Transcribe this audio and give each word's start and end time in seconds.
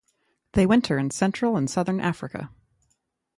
They 0.53 0.65
winter 0.65 0.97
in 0.97 1.11
central 1.11 1.55
and 1.55 1.69
southern 1.69 1.99
Africa. 1.99 2.49